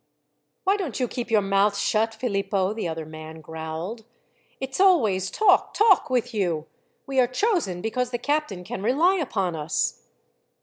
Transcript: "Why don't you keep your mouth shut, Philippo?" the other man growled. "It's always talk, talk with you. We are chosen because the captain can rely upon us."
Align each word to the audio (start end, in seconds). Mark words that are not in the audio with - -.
"Why 0.63 0.77
don't 0.77 0.99
you 0.99 1.07
keep 1.07 1.29
your 1.29 1.43
mouth 1.43 1.77
shut, 1.77 2.15
Philippo?" 2.15 2.73
the 2.73 2.87
other 2.87 3.05
man 3.05 3.39
growled. 3.39 4.03
"It's 4.59 4.79
always 4.79 5.29
talk, 5.29 5.75
talk 5.75 6.09
with 6.09 6.33
you. 6.33 6.65
We 7.05 7.19
are 7.19 7.27
chosen 7.27 7.81
because 7.83 8.09
the 8.09 8.17
captain 8.17 8.63
can 8.63 8.81
rely 8.81 9.17
upon 9.17 9.55
us." 9.55 10.01